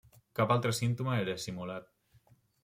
[0.37, 1.93] Cap altre símptoma era simulat.